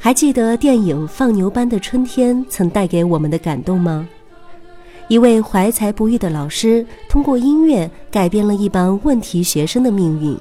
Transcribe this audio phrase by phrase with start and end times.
[0.00, 4.08] 还记得电影《放牛班的春天》曾带给我们的感动吗？
[5.08, 10.38] 一位怀才不遇的老师，通过音乐改变了一帮问题学生的命运。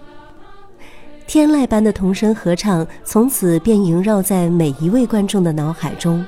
[1.26, 6.24] 天籁般的童声合唱，从此便萦绕在每一位观众的脑海中。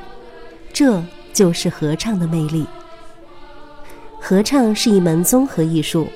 [0.74, 1.02] 这
[1.32, 2.66] 就是合唱的魅力。
[4.20, 6.08] 合唱是一门综合艺术，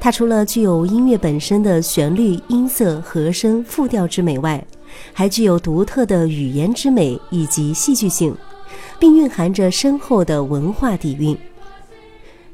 [0.00, 4.64] 它除了具有音乐本身的旋律、音色、和声、复调之美外，
[5.12, 8.34] 还具有独特的语言之美以及戏剧性，
[8.98, 11.36] 并蕴含着深厚的文化底蕴。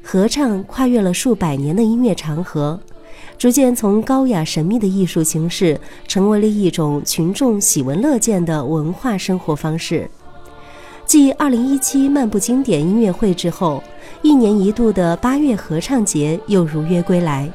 [0.01, 2.79] 合唱跨越了数百年的音乐长河，
[3.37, 10.09] 逐渐从高雅神秘的艺术形式，成为了一种群众喜闻乐见的文化生活方式。
[11.05, 13.83] 继2017漫步经典音乐会之后，
[14.21, 17.51] 一年一度的八月合唱节又如约归来。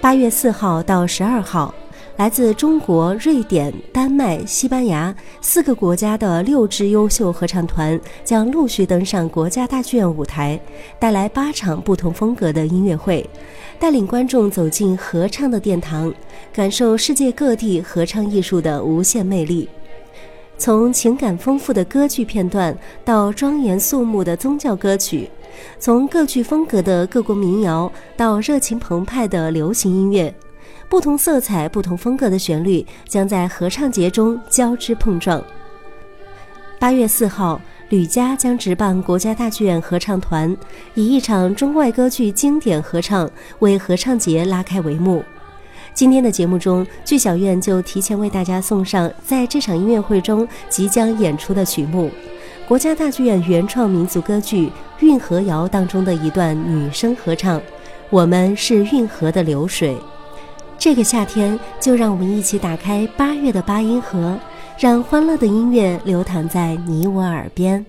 [0.00, 1.74] 八月四号到十二号。
[2.16, 10.60] 来自中国、瑞典、丹麦、西班牙四个国家的六支优秀合唱团将陆续登上国家大剧院舞台，
[10.98, 13.28] 带来八场不同风格的音乐会，
[13.80, 16.12] 带领观众走进合唱的殿堂，
[16.52, 19.68] 感受世界各地合唱艺术的无限魅力。
[20.58, 25.28] 从情感丰富的歌剧片段到庄严肃穆的宗教歌曲，
[25.80, 30.32] 从各具风格的各国民谣到热情澎湃的流行音乐。
[30.92, 35.42] 不同色彩、不同风格的旋律将在合唱节中交织碰撞。
[36.78, 40.54] 八月四号，吕嘉将执棒国家大剧院合唱团，
[40.92, 45.24] 以一场中外歌剧经典合唱为合唱节拉开帷幕。
[45.94, 52.10] 今天的节目中，剧小院就提前为大家送上在这场音乐会中即将演出的曲目——
[52.68, 54.66] 国家大剧院原创民族歌剧
[55.00, 57.58] 《运河谣》当中的一段女声合唱
[58.10, 59.96] ：“我们是运河的流水。”
[60.82, 64.36] 这个夏天，就让我们一起打开八月的八音盒，
[64.76, 67.86] 让欢乐的音乐流淌在你我耳边。